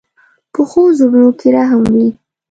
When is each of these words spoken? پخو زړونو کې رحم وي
پخو 0.53 0.81
زړونو 0.99 1.29
کې 1.39 1.47
رحم 1.55 1.81
وي 1.93 2.07